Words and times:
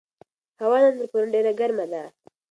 هوا 0.61 0.77
نن 0.83 0.93
تر 0.99 1.05
پرون 1.11 1.27
ډېره 1.33 1.51
ګرمه 1.59 1.85
ده. 1.91 2.03